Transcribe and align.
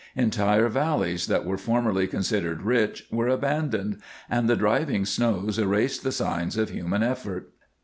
Entire 0.15 0.67
valleys 0.67 1.27
that 1.27 1.45
were 1.45 1.59
formerly 1.59 2.07
considered 2.07 2.63
rich 2.63 3.05
were 3.11 3.27
abandoned, 3.27 4.01
and 4.31 4.49
the 4.49 4.55
driving 4.55 5.05
snows 5.05 5.59
erased 5.59 6.01
the 6.01 6.11
signs 6.11 6.57
of 6.57 6.71
human 6.71 7.03
effort. 7.03 7.53